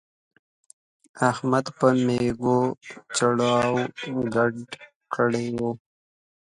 احمد 1.29 1.65
په 1.77 1.87
مېږو 2.05 2.59
چړاو 3.15 3.75
ګډ 4.35 4.55
کړی 5.15 5.47
وو. 5.57 5.71